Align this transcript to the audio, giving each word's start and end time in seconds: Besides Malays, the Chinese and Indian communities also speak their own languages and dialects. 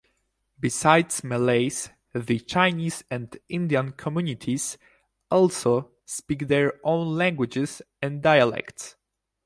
Besides 0.59 1.23
Malays, 1.23 1.91
the 2.11 2.39
Chinese 2.39 3.03
and 3.11 3.37
Indian 3.49 3.91
communities 3.91 4.79
also 5.29 5.91
speak 6.05 6.47
their 6.47 6.73
own 6.83 7.15
languages 7.15 7.83
and 8.01 8.19
dialects. 8.19 8.95